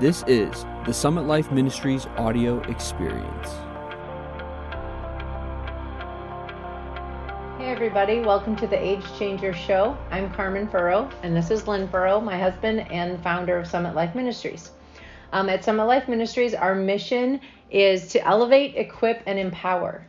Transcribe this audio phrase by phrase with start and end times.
[0.00, 3.48] This is the Summit Life Ministries audio experience.
[7.58, 9.98] Hey, everybody, welcome to the Age Changer Show.
[10.10, 14.14] I'm Carmen Furrow, and this is Lynn Furrow, my husband and founder of Summit Life
[14.14, 14.70] Ministries.
[15.34, 17.38] Um, at Summit Life Ministries, our mission
[17.70, 20.06] is to elevate, equip, and empower.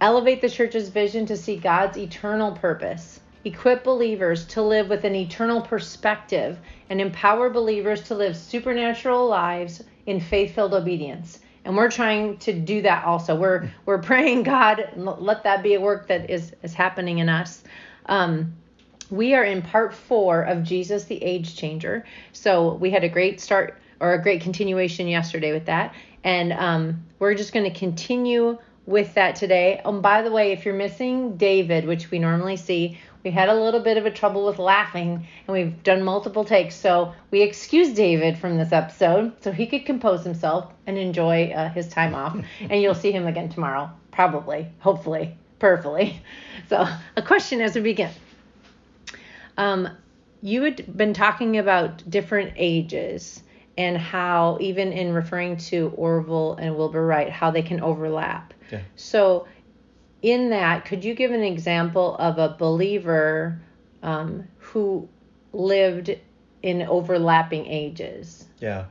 [0.00, 5.14] Elevate the church's vision to see God's eternal purpose equip believers to live with an
[5.14, 6.58] eternal perspective,
[6.88, 11.40] and empower believers to live supernatural lives in faith filled obedience.
[11.64, 13.36] And we're trying to do that also.
[13.36, 17.62] We're we're praying God let that be a work that is is happening in us.
[18.06, 18.54] Um,
[19.10, 22.04] we are in part four of Jesus the Age Changer.
[22.32, 25.94] So we had a great start or a great continuation yesterday with that,
[26.24, 28.58] and um, we're just going to continue
[28.90, 29.80] with that today.
[29.84, 33.54] Um, by the way, if you're missing David, which we normally see, we had a
[33.54, 36.74] little bit of a trouble with laughing and we've done multiple takes.
[36.74, 41.68] So we excused david from this episode so he could compose himself and enjoy uh,
[41.70, 42.36] his time off.
[42.60, 46.20] And you'll see him again tomorrow probably hopefully prayerfully
[46.68, 48.10] so a question as we begin.
[49.56, 49.88] Um,
[50.42, 53.42] you had been talking about different ages
[53.76, 58.80] and how even in referring to orville and wilbur wright how they can overlap yeah.
[58.96, 59.46] so
[60.22, 63.60] in that, could you give an example of a believer
[64.02, 65.08] um, who
[65.52, 66.14] lived
[66.62, 68.46] in overlapping ages?
[68.60, 68.84] Yeah.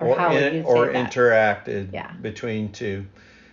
[0.00, 2.12] Or, or, how in, or interacted yeah.
[2.14, 3.06] between two.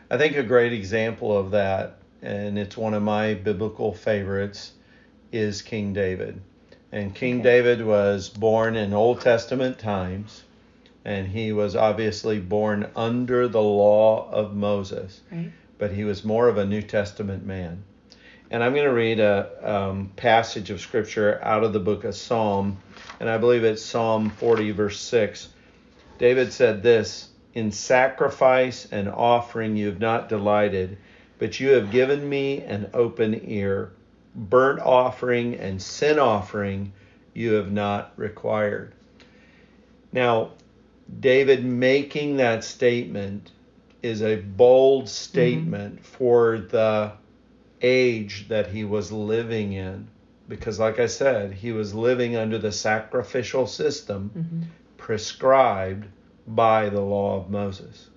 [0.10, 4.74] I think a great example of that, and it's one of my biblical favorites,
[5.32, 6.42] is King David.
[6.92, 7.44] And King okay.
[7.44, 10.44] David was born in Old Testament times,
[11.06, 15.22] and he was obviously born under the law of Moses.
[15.32, 15.52] Right
[15.82, 17.84] but he was more of a New Testament man.
[18.52, 22.14] And I'm going to read a um, passage of scripture out of the book of
[22.14, 22.78] Psalm,
[23.20, 25.50] and I believe it's Psalm 40, verse 6.
[26.20, 31.00] David said this In sacrifice and offering you have not delighted,
[31.40, 33.92] but you have given me an open ear.
[34.36, 36.94] Burnt offering and sin offering
[37.34, 38.94] you have not required.
[40.12, 40.52] Now,
[41.20, 43.50] David making that statement
[44.02, 46.04] is a bold statement mm-hmm.
[46.04, 47.14] for the
[47.82, 50.08] age that he was living in.
[50.48, 54.62] Because, like I said, he was living under the sacrificial system mm-hmm.
[54.98, 56.08] prescribed
[56.48, 58.10] by the law of Moses.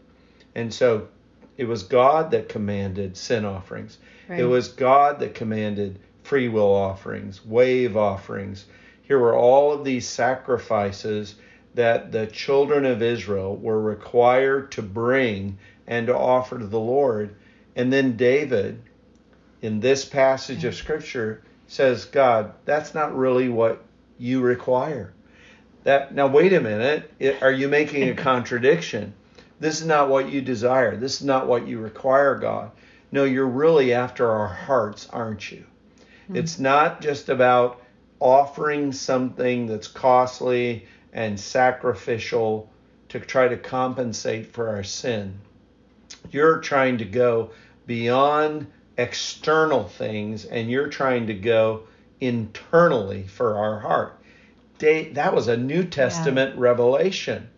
[0.54, 1.08] And so
[1.56, 4.40] it was God that commanded sin offerings, right.
[4.40, 8.64] it was God that commanded free will offerings, wave offerings.
[9.02, 11.36] Here were all of these sacrifices
[11.74, 17.34] that the children of Israel were required to bring and to offer to the Lord.
[17.76, 18.82] And then David,
[19.62, 23.82] in this passage of Scripture, says, God, that's not really what
[24.18, 25.12] you require.
[25.84, 27.10] That now wait a minute,
[27.42, 29.12] are you making a contradiction?
[29.60, 30.96] This is not what you desire.
[30.96, 32.70] This is not what you require, God.
[33.12, 35.64] No, you're really after our hearts, aren't you?
[36.24, 36.36] Mm-hmm.
[36.36, 37.80] It's not just about
[38.18, 42.70] offering something that's costly and sacrificial
[43.10, 45.38] to try to compensate for our sin.
[46.30, 47.50] You're trying to go
[47.86, 51.84] beyond external things and you're trying to go
[52.20, 54.18] internally for our heart.
[54.78, 56.60] That was a New Testament yeah.
[56.60, 57.48] revelation.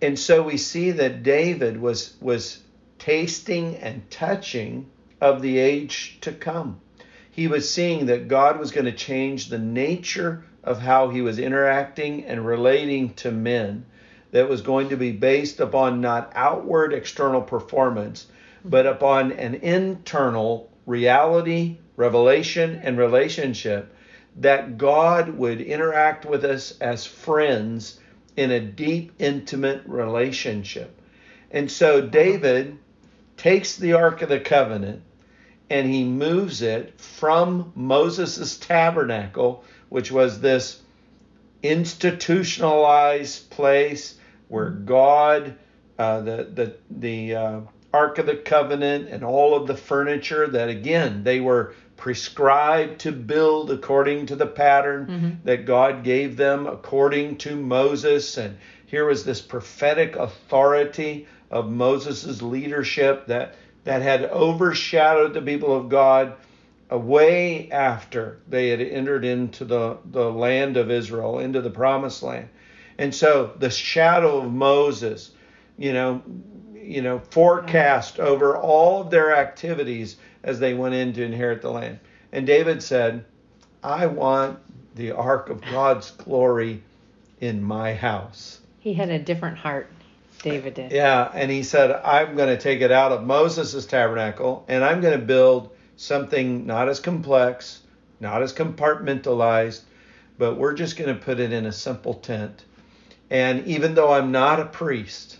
[0.00, 2.62] And so we see that David was was
[2.98, 4.86] tasting and touching
[5.20, 6.80] of the age to come.
[7.30, 11.38] He was seeing that God was going to change the nature of how he was
[11.38, 13.86] interacting and relating to men
[14.30, 18.26] that was going to be based upon not outward external performance,
[18.64, 23.94] but upon an internal reality, revelation, and relationship
[24.36, 27.98] that God would interact with us as friends
[28.36, 31.00] in a deep, intimate relationship.
[31.50, 32.78] And so David
[33.36, 35.02] takes the Ark of the Covenant
[35.70, 40.80] and he moves it from Moses' tabernacle, which was this
[41.62, 44.17] institutionalized place
[44.48, 45.54] where God,
[45.98, 47.60] uh, the the the uh,
[47.92, 53.12] Ark of the Covenant, and all of the furniture that again they were prescribed to
[53.12, 55.30] build according to the pattern mm-hmm.
[55.44, 58.56] that God gave them according to Moses, and
[58.86, 63.54] here was this prophetic authority of Moses' leadership that
[63.84, 66.34] that had overshadowed the people of God
[66.90, 72.48] way after they had entered into the, the land of Israel, into the promised land.
[72.98, 75.30] And so the shadow of Moses,
[75.76, 76.22] you know,
[76.74, 78.24] you know, forecast mm.
[78.24, 82.00] over all of their activities as they went in to inherit the land.
[82.32, 83.24] And David said,
[83.82, 84.58] I want
[84.96, 86.82] the ark of God's glory
[87.40, 88.60] in my house.
[88.80, 89.88] He had a different heart.
[90.42, 90.92] David did.
[90.92, 95.00] Yeah, and he said, I'm going to take it out of Moses' tabernacle and I'm
[95.00, 97.80] going to build something not as complex,
[98.20, 99.82] not as compartmentalized,
[100.38, 102.64] but we're just going to put it in a simple tent.
[103.30, 105.38] And even though I'm not a priest,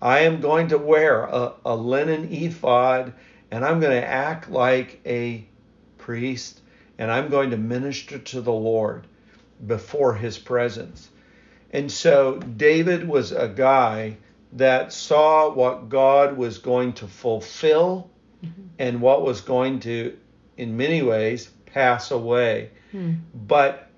[0.00, 3.12] I am going to wear a, a linen ephod
[3.50, 5.46] and I'm going to act like a
[5.98, 6.60] priest
[6.98, 9.06] and I'm going to minister to the Lord
[9.66, 11.08] before his presence.
[11.70, 14.16] And so David was a guy
[14.54, 18.10] that saw what God was going to fulfill
[18.44, 18.62] mm-hmm.
[18.78, 20.16] and what was going to,
[20.56, 22.70] in many ways, pass away.
[22.92, 23.20] Mm.
[23.34, 23.88] But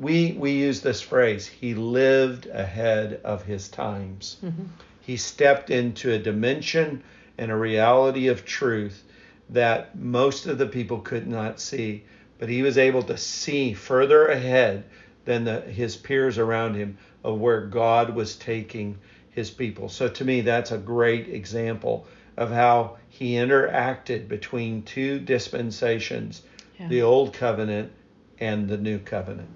[0.00, 4.36] we we use this phrase, he lived ahead of his times.
[4.44, 4.64] Mm-hmm.
[5.00, 7.02] He stepped into a dimension
[7.38, 9.04] and a reality of truth
[9.50, 12.04] that most of the people could not see,
[12.38, 14.84] but he was able to see further ahead
[15.24, 18.98] than the, his peers around him of where God was taking
[19.30, 19.88] his people.
[19.88, 22.06] So to me, that's a great example
[22.36, 26.42] of how he interacted between two dispensations,
[26.78, 26.88] yeah.
[26.88, 27.92] the old covenant
[28.38, 29.48] and the new covenant.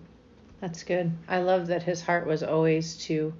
[0.60, 1.12] That's good.
[1.28, 3.32] I love that his heart was always to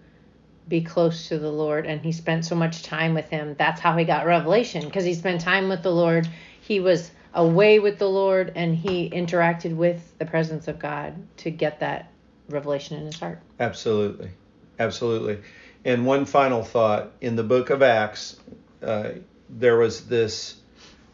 [0.69, 3.57] be close to the Lord and he spent so much time with him.
[3.59, 6.29] That's how he got revelation because he spent time with the Lord.
[6.63, 11.51] He was away with the Lord and he interacted with the presence of God to
[11.51, 12.11] get that
[12.49, 13.41] revelation in his heart.
[13.59, 14.31] Absolutely.
[14.79, 15.41] Absolutely.
[15.85, 18.39] And one final thought in the book of Acts,
[18.83, 19.11] uh,
[19.49, 20.57] there was this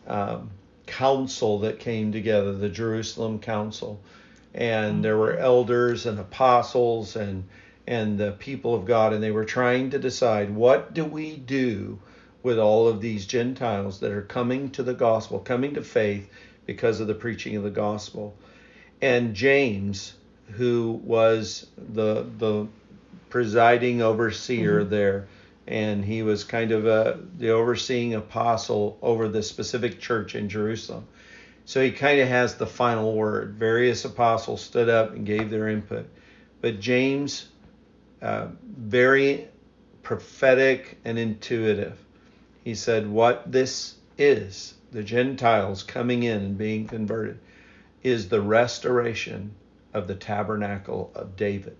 [0.07, 0.51] um,
[0.87, 4.01] council that came together, the Jerusalem Council,
[4.57, 7.45] and there were elders and apostles and
[7.87, 12.01] and the people of God, and they were trying to decide what do we do
[12.43, 16.29] with all of these Gentiles that are coming to the gospel, coming to faith
[16.65, 18.37] because of the preaching of the gospel.
[19.01, 20.15] And James,
[20.53, 22.67] who was the the
[23.29, 24.91] presiding overseer mm-hmm.
[24.91, 25.29] there,
[25.67, 31.07] and he was kind of a, the overseeing apostle over the specific church in Jerusalem.
[31.67, 33.55] So he kind of has the final word.
[33.55, 36.09] Various apostles stood up and gave their input,
[36.61, 37.49] but James,
[38.23, 39.49] uh, very
[40.03, 41.99] prophetic and intuitive,
[42.65, 47.39] he said, "What this is, the Gentiles coming in and being converted,
[48.03, 49.51] is the restoration
[49.93, 51.77] of the tabernacle of David."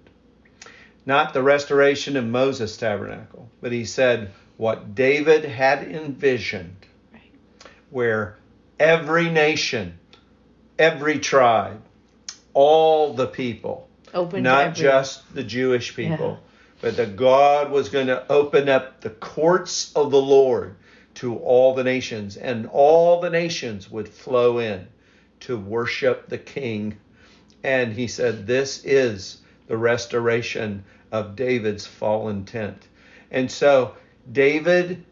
[1.07, 6.85] not the restoration of Moses' tabernacle, but he said what David had envisioned,
[7.91, 8.37] where
[8.79, 9.99] every nation,
[10.79, 11.83] every tribe,
[12.55, 16.49] all the people, Open not just the Jewish people, yeah.
[16.81, 20.77] but that God was going to open up the courts of the Lord
[21.17, 24.87] to all the nations, and all the nations would flow in
[25.41, 26.97] to worship the King.
[27.63, 32.87] And he said, This is the restoration of David's fallen tent.
[33.31, 33.95] And so
[34.31, 35.05] David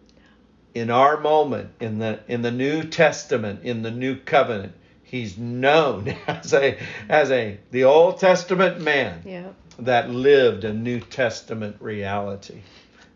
[0.74, 4.72] in our moment in the in the New Testament, in the New Covenant,
[5.04, 6.78] he's known as a
[7.08, 9.48] as a the Old Testament man yeah.
[9.78, 12.60] that lived a New Testament reality.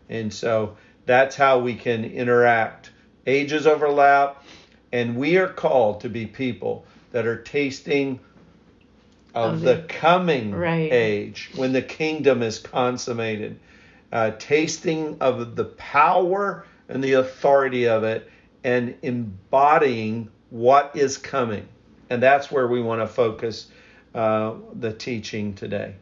[0.07, 2.91] And so that's how we can interact.
[3.27, 4.43] Ages overlap,
[4.91, 8.19] and we are called to be people that are tasting
[9.35, 10.91] of the, the coming right.
[10.91, 13.59] age when the kingdom is consummated,
[14.11, 18.29] uh, tasting of the power and the authority of it,
[18.63, 21.67] and embodying what is coming.
[22.09, 23.67] And that's where we want to focus
[24.13, 25.95] uh, the teaching today.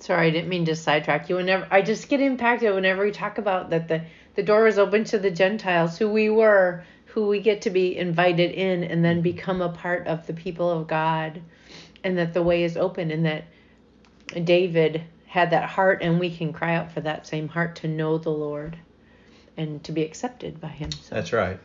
[0.00, 1.36] Sorry, I didn't mean to sidetrack you.
[1.36, 4.02] Whenever I just get impacted whenever we talk about that the
[4.34, 7.96] the door is open to the Gentiles, who we were, who we get to be
[7.96, 11.40] invited in, and then become a part of the people of God
[12.02, 13.44] and that the way is open and that
[14.44, 18.18] David had that heart and we can cry out for that same heart to know
[18.18, 18.76] the Lord
[19.56, 20.90] and to be accepted by him.
[20.92, 21.14] So.
[21.14, 21.58] That's right.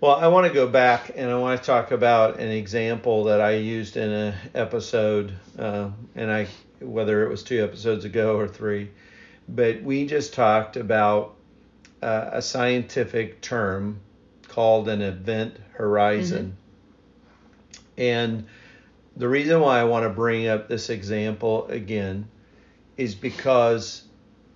[0.00, 3.40] Well, I want to go back and I want to talk about an example that
[3.40, 6.48] I used in an episode, uh, and I
[6.80, 8.90] whether it was two episodes ago or three,
[9.48, 11.36] but we just talked about
[12.02, 14.00] uh, a scientific term
[14.48, 16.56] called an event horizon.
[17.96, 18.46] And
[19.16, 22.28] the reason why I want to bring up this example again
[22.96, 24.02] is because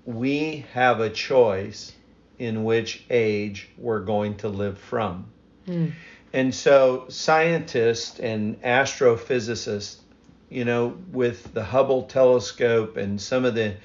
[0.07, 1.93] we have a choice
[2.39, 5.27] in which age we're going to live from.
[5.67, 5.93] Mm.
[6.33, 9.97] And so scientists and astrophysicists,
[10.49, 13.77] you know, with the Hubble telescope and some of the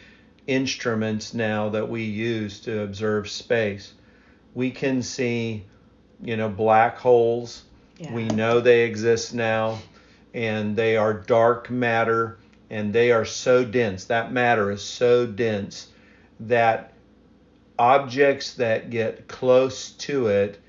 [0.48, 3.94] instruments now that we use to observe space,
[4.54, 5.66] we can see,
[6.22, 7.64] you know, black holes
[8.10, 9.80] we know they exist now,
[10.34, 12.38] and they are dark matter,
[12.70, 14.06] and they are so dense.
[14.06, 15.88] That matter is so dense
[16.42, 16.94] that
[17.78, 20.60] objects that get close to it,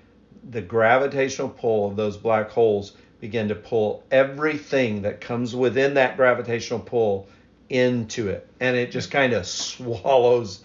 [0.51, 6.17] the gravitational pull of those black holes begin to pull everything that comes within that
[6.17, 7.29] gravitational pull
[7.69, 10.63] into it, and it just kind of swallows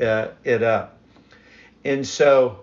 [0.00, 0.98] uh, it up.
[1.84, 2.60] And so,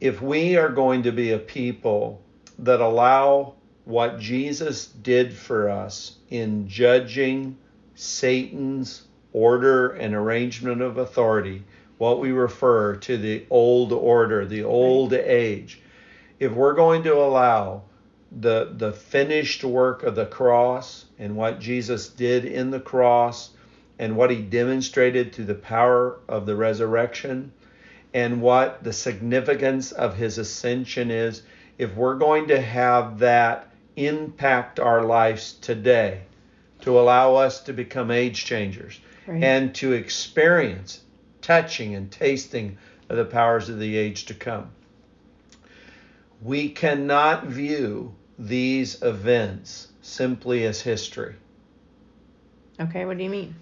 [0.00, 2.22] if we are going to be a people
[2.58, 7.56] that allow what Jesus did for us in judging
[7.94, 9.05] Satan's
[9.36, 11.62] order and arrangement of authority,
[11.98, 15.78] what we refer to the old order, the old age,
[16.40, 17.82] if we're going to allow
[18.40, 23.50] the the finished work of the cross and what Jesus did in the cross
[23.98, 27.52] and what he demonstrated through the power of the resurrection
[28.14, 31.42] and what the significance of his ascension is
[31.76, 36.22] if we're going to have that impact our lives today
[36.80, 39.42] to allow us to become age changers right.
[39.42, 41.00] and to experience
[41.42, 42.78] touching and tasting
[43.08, 44.70] of the powers of the age to come
[46.42, 51.34] we cannot view these events simply as history.
[52.78, 53.54] Okay, what do you mean?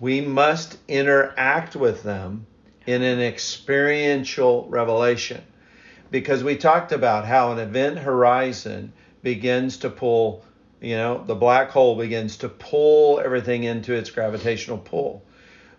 [0.00, 2.46] We must interact with them
[2.86, 5.42] in an experiential revelation
[6.10, 10.44] because we talked about how an event horizon begins to pull,
[10.84, 15.24] you know, the black hole begins to pull everything into its gravitational pull.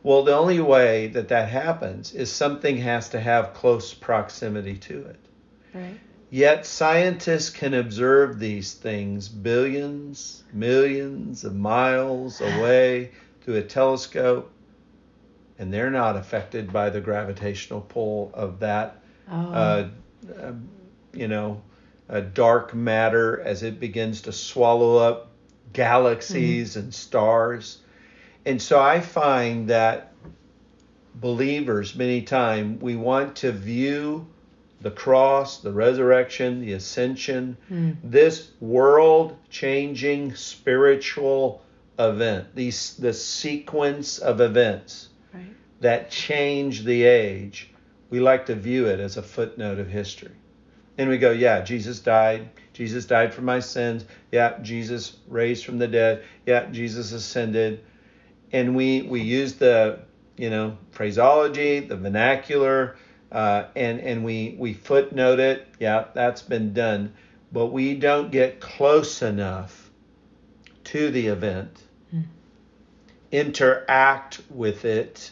[0.02, 5.06] Well, the only way that that happens is something has to have close proximity to
[5.06, 5.20] it.
[5.74, 6.00] Right.
[6.30, 14.52] Yet scientists can observe these things billions, millions of miles away through a telescope,
[15.60, 19.36] and they're not affected by the gravitational pull of that, oh.
[19.36, 19.88] uh,
[20.40, 20.52] uh,
[21.14, 21.62] you know,
[22.22, 25.32] dark matter as it begins to swallow up
[25.74, 26.80] galaxies mm-hmm.
[26.80, 27.80] and stars.
[28.46, 30.14] And so I find that
[31.16, 34.28] believers, many times, we want to view
[34.82, 37.96] the cross, the resurrection, the ascension, mm.
[38.04, 41.64] this world changing spiritual
[41.98, 45.44] event, these, the sequence of events right.
[45.80, 47.72] that change the age,
[48.10, 50.36] we like to view it as a footnote of history.
[50.98, 52.50] And we go, yeah, Jesus died.
[52.74, 54.06] Jesus died for my sins.
[54.32, 56.24] Yeah, Jesus raised from the dead.
[56.46, 57.84] Yeah, Jesus ascended.
[58.52, 60.00] And we we use the,
[60.38, 62.96] you know, phraseology, the vernacular,
[63.32, 65.68] uh, and and we we footnote it.
[65.80, 67.14] Yeah, that's been done,
[67.52, 69.86] but we don't get close enough
[70.86, 71.84] to the event,
[72.14, 72.24] mm.
[73.32, 75.32] interact with it,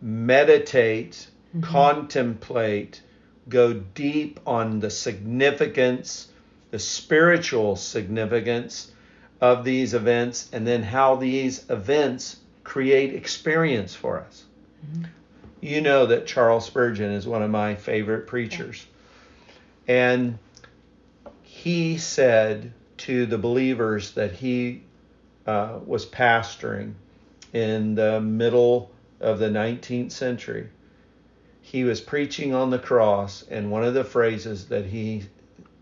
[0.00, 1.60] meditate, mm-hmm.
[1.60, 3.02] contemplate,
[3.48, 6.28] go deep on the significance,
[6.70, 8.92] the spiritual significance
[9.40, 14.44] of these events, and then how these events create experience for us.
[14.86, 15.04] Mm-hmm
[15.60, 18.86] you know that Charles Spurgeon is one of my favorite preachers.
[19.86, 20.38] And
[21.42, 24.82] he said to the believers that he
[25.46, 26.94] uh, was pastoring
[27.52, 30.68] in the middle of the 19th century,
[31.70, 35.22] he was preaching on the cross, and one of the phrases that he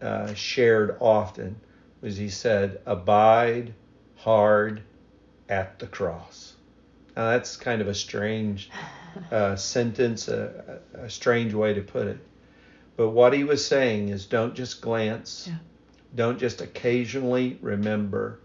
[0.03, 1.59] uh, shared often
[2.03, 3.73] was he said, Abide
[4.17, 4.83] hard
[5.49, 6.53] at the cross.
[7.17, 8.69] Now, that's kind of a strange
[9.33, 12.19] uh, sentence, a, a, strange way to put it.
[12.99, 15.57] But what he was saying is don't just glance, yeah.
[16.15, 18.41] don't just occasionally remember,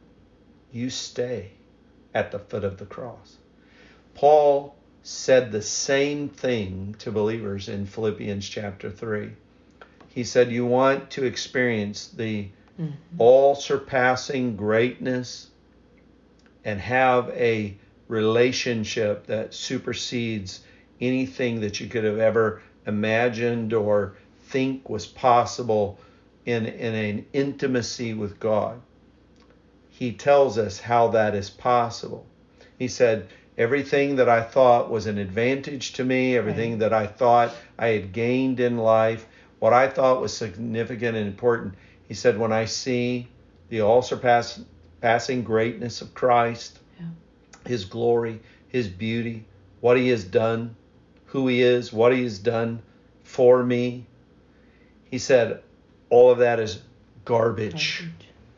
[0.72, 1.52] you stay
[2.14, 3.36] at the foot of the cross.
[4.16, 9.32] Paul said the same thing to believers in Philippians chapter 3.
[10.08, 12.48] He said, You want to experience the
[12.80, 12.94] mm-hmm.
[13.18, 15.50] all surpassing greatness
[16.64, 17.76] and have a
[18.08, 20.62] relationship that supersedes
[21.02, 24.16] anything that you could have ever imagined or
[24.48, 26.00] think was possible
[26.46, 28.80] in, in an intimacy with God.
[29.90, 32.26] He tells us how that is possible.
[32.78, 36.80] He said, Everything that I thought was an advantage to me, everything right.
[36.80, 39.26] that I thought I had gained in life,
[39.60, 41.76] what I thought was significant and important,
[42.08, 43.28] he said, When I see
[43.70, 46.80] the all surpassing greatness of Christ,
[47.66, 49.46] his glory, his beauty,
[49.82, 50.76] what he has done,
[51.26, 52.82] who he is, what he has done
[53.24, 54.06] for me.
[55.10, 55.62] He said,
[56.10, 56.82] all of that is
[57.26, 58.06] garbage.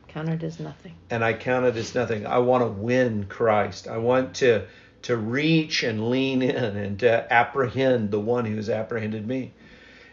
[0.10, 0.94] Count it as nothing.
[1.10, 2.26] And I count it as nothing.
[2.26, 3.88] I want to win Christ.
[3.88, 4.66] I want to
[5.06, 9.54] to reach and lean in and to apprehend the one who has apprehended me.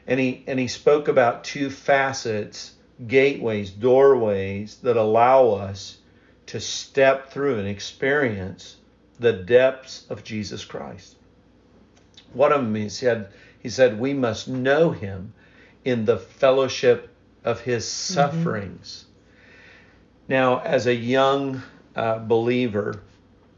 [0.06, 2.74] And he and he spoke about two facets,
[3.06, 5.96] gateways, doorways that allow us
[6.44, 8.76] to step through and experience
[9.18, 11.16] the depths of Jesus Christ.
[12.34, 13.28] One of them he said
[13.60, 15.32] he said we must know him
[15.86, 17.08] in the fellowship
[17.44, 18.14] of his mm-hmm.
[18.14, 19.06] sufferings.
[19.06, 20.32] Mm-hmm.
[20.32, 21.62] Now, as a young
[21.96, 23.02] uh, believer,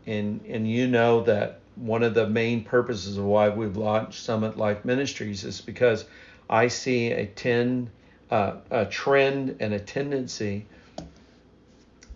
[0.07, 4.57] and and you know that one of the main purposes of why we've launched Summit
[4.57, 6.05] Life Ministries is because
[6.49, 7.91] I see a ten
[8.31, 10.67] uh, a trend and a tendency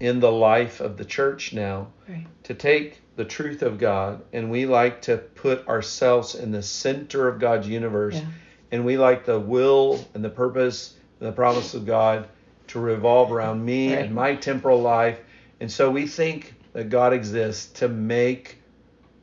[0.01, 2.27] in the life of the church now right.
[2.45, 7.27] to take the truth of God and we like to put ourselves in the center
[7.27, 8.27] of God's universe yeah.
[8.71, 12.29] and we like the will and the purpose and the promise of God
[12.69, 14.05] to revolve around me right.
[14.05, 15.19] and my temporal life
[15.61, 18.59] and so we think that God exists to make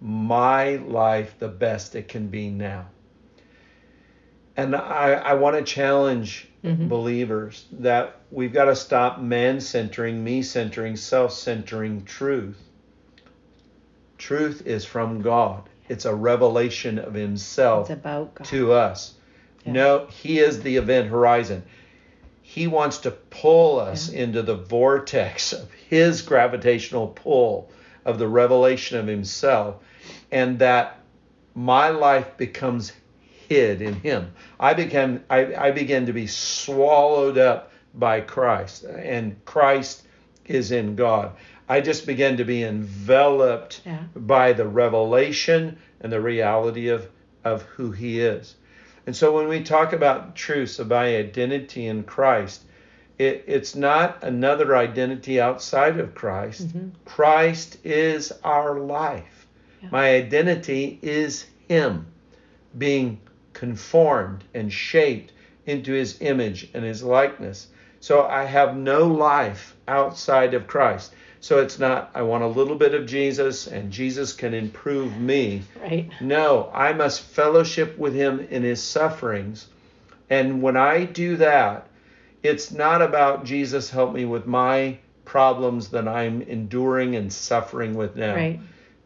[0.01, 2.87] my life the best it can be now.
[4.57, 6.87] And I, I want to challenge mm-hmm.
[6.87, 12.61] believers that we've got to stop man centering, me centering, self centering truth.
[14.17, 15.69] Truth is from God.
[15.89, 17.91] It's a revelation of Himself
[18.43, 19.13] to us.
[19.65, 19.71] Yeah.
[19.71, 21.63] No, He is the event horizon.
[22.47, 24.21] He wants to pull us yeah.
[24.21, 27.71] into the vortex of His gravitational pull
[28.05, 29.83] of the revelation of Himself,
[30.31, 30.99] and that
[31.55, 32.93] my life becomes
[33.49, 34.31] hid in Him.
[34.59, 40.03] I became I, I began to be swallowed up by Christ, and Christ
[40.45, 41.31] is in God.
[41.67, 44.03] I just began to be enveloped yeah.
[44.15, 47.09] by the revelation and the reality of,
[47.43, 48.55] of who He is.
[49.05, 52.63] And so when we talk about truths about identity in Christ,
[53.17, 56.67] it, it's not another identity outside of Christ.
[56.67, 56.89] Mm-hmm.
[57.05, 59.47] Christ is our life.
[59.81, 59.89] Yeah.
[59.91, 62.07] My identity is Him
[62.77, 63.19] being
[63.53, 65.31] conformed and shaped
[65.65, 67.67] into His image and His likeness.
[67.99, 71.13] So I have no life outside of Christ.
[71.45, 75.61] So it's not, I want a little bit of Jesus and Jesus can improve me.
[75.79, 76.09] Right.
[76.19, 79.67] No, I must fellowship with Him in His sufferings.
[80.27, 81.87] And when I do that,
[82.41, 88.15] it's not about Jesus help me with my problems that I'm enduring and suffering with
[88.15, 88.33] now.
[88.33, 88.59] Right.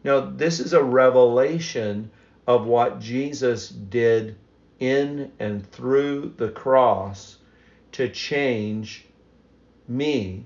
[0.06, 2.10] No, this is a revelation
[2.48, 4.38] of what Jesus did
[4.80, 7.36] in and through the cross
[7.92, 9.04] to change
[9.90, 10.46] me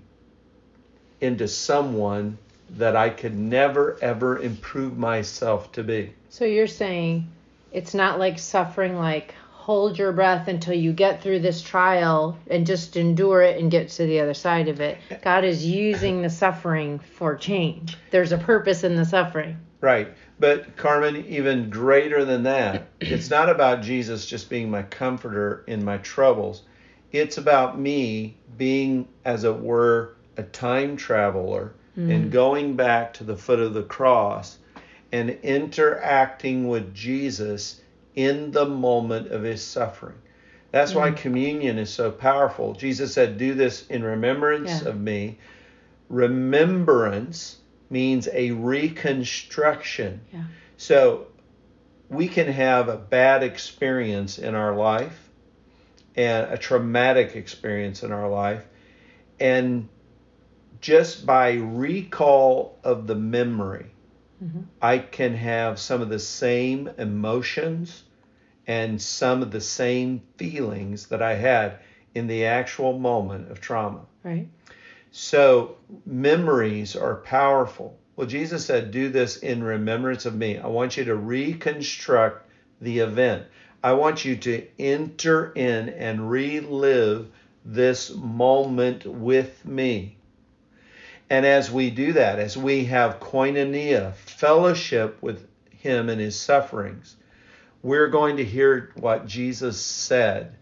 [1.24, 2.38] into someone
[2.78, 6.14] that I could never ever improve myself to be.
[6.30, 7.30] So you're saying
[7.72, 12.68] it's not like suffering like hold your breath until you get through this trial and
[12.68, 14.98] just endure it and get to the other side of it.
[15.22, 17.98] God is using the suffering for change.
[18.12, 19.58] There's a purpose in the suffering.
[19.80, 20.10] Right.
[20.38, 25.86] But Carmen, even greater than that, it's not about Jesus just being my comforter in
[25.86, 26.64] my troubles.
[27.14, 32.13] It's about me being, as it were, a time traveler mm.
[32.13, 34.58] and going back to the foot of the cross
[35.12, 37.82] and interacting with Jesus
[38.15, 40.17] in the moment of his suffering.
[40.72, 40.98] That's mm.
[40.98, 42.74] why communion is so powerful.
[42.74, 44.89] Jesus said, Do this in remembrance yeah.
[44.89, 45.38] of me.
[46.10, 47.58] Remembrance
[47.89, 50.22] means a reconstruction.
[50.34, 50.43] Yeah.
[50.78, 51.28] So
[52.10, 55.30] we can have a bad experience in our life
[56.15, 58.65] and a traumatic experience in our life.
[59.39, 59.89] And
[60.84, 63.86] just by recall of the memory,
[64.43, 64.63] mm-hmm.
[64.82, 68.04] I can have some of the same emotions
[68.67, 71.80] and some of the same feelings that I had
[72.13, 74.02] in the actual moment of trauma.
[74.24, 74.50] Right.
[75.12, 77.98] So memories are powerful.
[78.17, 80.58] Well, Jesus said, Do this in remembrance of me.
[80.58, 82.46] I want you to reconstruct
[82.82, 83.46] the event.
[83.82, 87.30] I want you to enter in and relive
[87.63, 90.17] this moment with me.
[91.34, 97.15] And as we do that, as we have koinonia, fellowship with Him in His sufferings,
[97.82, 100.56] we're going to hear what Jesus said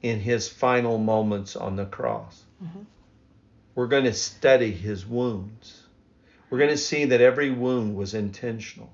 [0.00, 2.40] in His final moments on the cross.
[2.62, 2.82] Mm-hmm.
[3.74, 5.82] We're going to study His wounds.
[6.50, 8.92] We're going to see that every wound was intentional.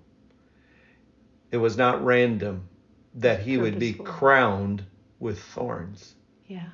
[1.51, 2.71] It was not random
[3.17, 4.83] that He would be crowned
[5.21, 6.15] with thorns.
[6.47, 6.71] Yeah.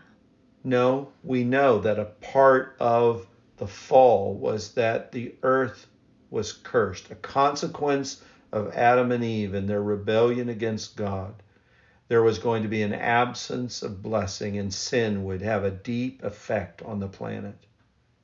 [0.62, 5.86] No, we know that a part of the fall was that the earth
[6.30, 11.34] was cursed, a consequence of Adam and Eve and their rebellion against God.
[12.08, 16.22] There was going to be an absence of blessing, and sin would have a deep
[16.22, 17.56] effect on the planet.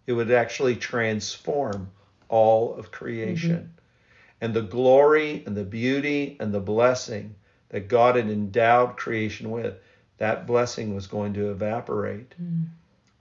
[0.06, 1.90] It would actually transform
[2.28, 3.56] all of creation.
[3.56, 4.42] Mm-hmm.
[4.42, 7.34] And the glory and the beauty and the blessing
[7.70, 9.74] that God had endowed creation with,
[10.18, 12.66] that blessing was going to evaporate mm.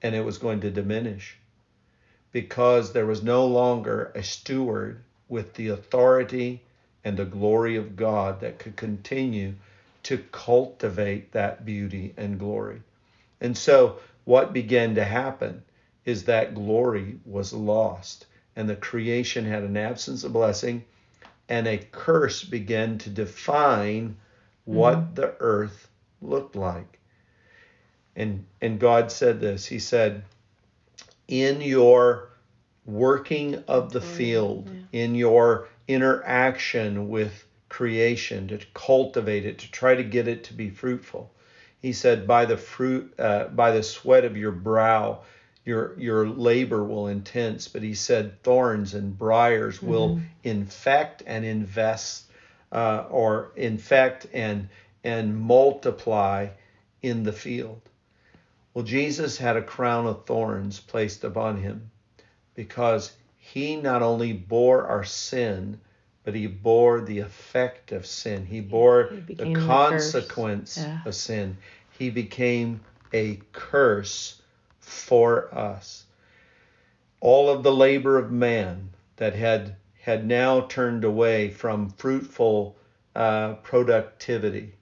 [0.02, 1.38] and it was going to diminish.
[2.32, 6.62] Because there was no longer a steward with the authority
[7.04, 9.56] and the glory of God that could continue
[10.04, 12.82] to cultivate that beauty and glory.
[13.42, 15.64] And so, what began to happen
[16.06, 20.84] is that glory was lost, and the creation had an absence of blessing,
[21.48, 24.18] and a curse began to define
[24.66, 25.14] what mm-hmm.
[25.16, 25.88] the earth
[26.22, 27.00] looked like.
[28.16, 30.24] And, and God said this He said,
[31.30, 32.30] In your
[32.86, 35.04] working of the field, yeah.
[35.04, 40.72] in your interaction with creation, to cultivate it, to try to get it to be
[40.72, 41.32] fruitful.
[41.82, 45.22] He said, by the fruit, uh, by the sweat of your brow,
[45.66, 47.68] your your labor will intense.
[47.68, 49.88] But he said, thorns and briars mm-hmm.
[49.88, 52.26] will infect and invest,
[52.72, 54.68] uh, or infect and
[55.04, 56.48] and multiply
[57.04, 57.82] in the field.
[58.74, 61.92] Well, Jesus had a crown of thorns placed upon him
[62.56, 65.80] because he not only bore our sin,
[66.24, 68.46] but he bore the effect of sin.
[68.46, 71.00] He bore he the consequence yeah.
[71.06, 71.58] of sin.
[71.98, 72.82] He became
[73.14, 74.42] a curse
[74.80, 76.06] for us.
[77.20, 82.76] All of the labor of man that had had now turned away from fruitful
[83.16, 84.74] uh, productivity.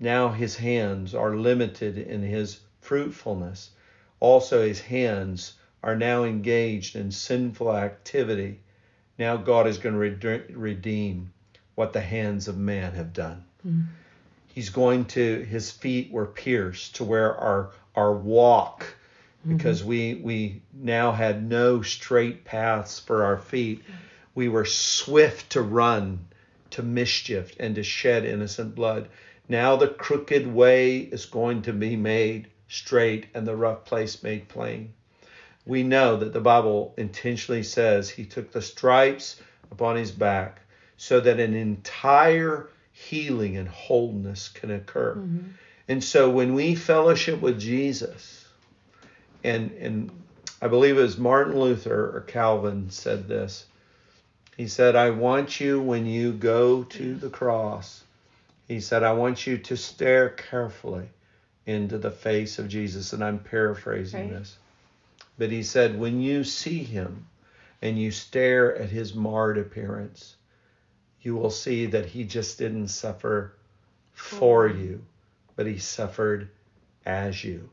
[0.00, 3.70] Now his hands are limited in his fruitfulness.
[4.18, 8.60] Also, his hands are now engaged in sinful activity
[9.20, 11.30] now God is going to redeem
[11.74, 13.44] what the hands of man have done.
[13.64, 13.84] Mm.
[14.54, 19.56] He's going to his feet were pierced to where our our walk mm-hmm.
[19.58, 23.84] because we we now had no straight paths for our feet.
[24.34, 26.26] We were swift to run
[26.70, 29.10] to mischief and to shed innocent blood.
[29.50, 34.48] Now the crooked way is going to be made straight and the rough place made
[34.48, 34.94] plain
[35.66, 40.60] we know that the Bible intentionally says he took the stripes upon his back
[40.96, 45.14] so that an entire healing and wholeness can occur.
[45.14, 45.48] Mm-hmm.
[45.88, 48.46] And so when we fellowship with Jesus,
[49.44, 50.10] and and
[50.60, 53.64] I believe it was Martin Luther or Calvin said this.
[54.56, 58.02] He said, I want you when you go to the cross,
[58.70, 61.08] he said, I want you to stare carefully
[61.66, 63.12] into the face of Jesus.
[63.12, 64.38] And I'm paraphrasing right.
[64.38, 64.56] this.
[65.36, 67.26] But he said, when you see him
[67.82, 70.36] and you stare at his marred appearance,
[71.20, 73.56] you will see that he just didn't suffer
[74.12, 74.80] for mm-hmm.
[74.80, 75.04] you,
[75.56, 76.48] but he suffered
[77.04, 77.70] as you.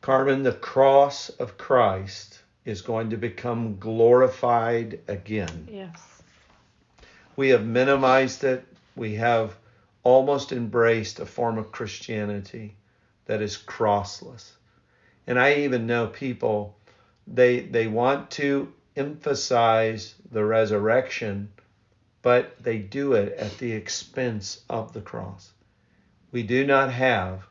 [0.00, 5.68] Carmen, the cross of Christ is going to become glorified again.
[5.70, 6.22] Yes.
[7.36, 8.66] We have minimized it.
[8.96, 9.56] We have
[10.02, 12.76] almost embraced a form of Christianity
[13.26, 14.52] that is crossless.
[15.26, 16.76] And I even know people
[17.26, 21.50] they they want to emphasize the resurrection,
[22.22, 25.52] but they do it at the expense of the cross.
[26.30, 27.46] We do not have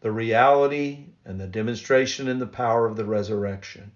[0.00, 3.90] the reality and the demonstration and the power of the resurrection.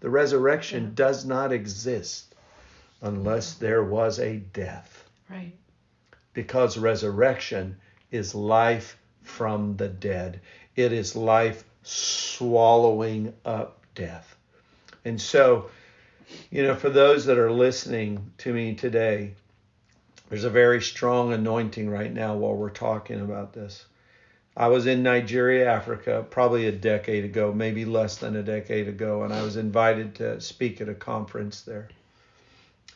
[0.00, 2.34] The resurrection does not exist
[3.00, 5.08] unless there was a death.
[5.30, 5.56] Right.
[6.36, 7.78] Because resurrection
[8.10, 10.42] is life from the dead.
[10.76, 14.36] It is life swallowing up death.
[15.06, 15.70] And so,
[16.50, 19.32] you know, for those that are listening to me today,
[20.28, 23.86] there's a very strong anointing right now while we're talking about this.
[24.54, 29.22] I was in Nigeria, Africa, probably a decade ago, maybe less than a decade ago,
[29.22, 31.88] and I was invited to speak at a conference there.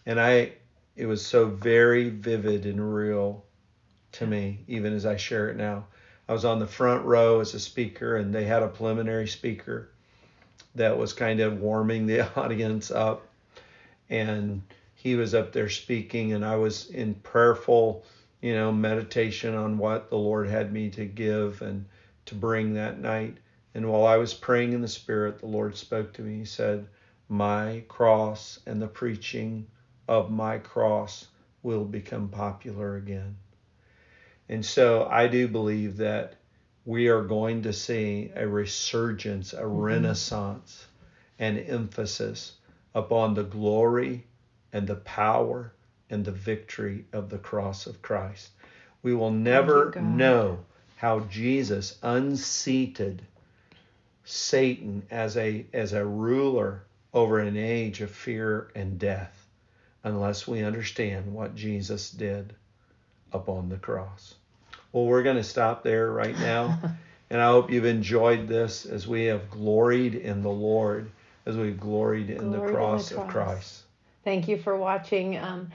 [0.04, 0.52] And I
[1.00, 3.42] it was so very vivid and real
[4.12, 5.86] to me, even as I share it now.
[6.28, 9.88] I was on the front row as a speaker, and they had a preliminary speaker
[10.74, 13.26] that was kind of warming the audience up.
[14.10, 14.60] And
[14.94, 18.04] he was up there speaking, and I was in prayerful,
[18.42, 21.86] you know, meditation on what the Lord had me to give and
[22.26, 23.38] to bring that night.
[23.74, 26.40] And while I was praying in the Spirit, the Lord spoke to me.
[26.40, 26.86] He said,
[27.30, 29.66] My cross and the preaching
[30.10, 31.28] of my cross
[31.62, 33.36] will become popular again.
[34.48, 36.34] And so I do believe that
[36.84, 39.76] we are going to see a resurgence, a mm-hmm.
[39.76, 40.88] renaissance,
[41.38, 42.54] an emphasis
[42.92, 44.26] upon the glory
[44.72, 45.72] and the power
[46.10, 48.50] and the victory of the cross of Christ.
[49.04, 50.58] We will never know
[50.96, 53.22] how Jesus unseated
[54.24, 56.82] Satan as a as a ruler
[57.14, 59.39] over an age of fear and death
[60.04, 62.54] unless we understand what Jesus did
[63.32, 64.34] upon the cross.
[64.92, 66.78] Well, we're going to stop there right now.
[67.30, 71.10] And I hope you've enjoyed this as we have gloried in the Lord,
[71.46, 73.28] as we've gloried in, the, cross in the of.
[73.28, 73.82] Christ.
[74.24, 75.38] Thank you for watching.
[75.38, 75.70] Um,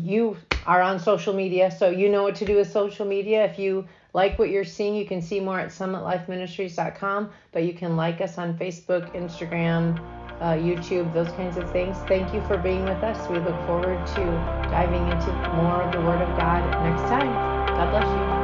[0.00, 3.44] you are on social media, so you know what to do with social media.
[3.46, 7.96] If you like what you're seeing, you can see more at summitlifeministries.com, but you can
[7.96, 9.98] like us on Facebook, Instagram,
[10.42, 11.96] uh, YouTube, those kinds of things.
[12.08, 13.28] Thank you for being with us.
[13.30, 14.24] We look forward to
[14.70, 17.32] diving into more of the Word of God next time.
[17.76, 18.42] God bless you.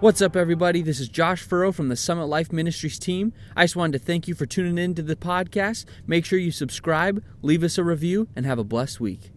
[0.00, 0.82] What's up, everybody?
[0.82, 3.32] This is Josh Furrow from the Summit Life Ministries team.
[3.56, 5.86] I just wanted to thank you for tuning in to the podcast.
[6.06, 9.33] Make sure you subscribe, leave us a review, and have a blessed week.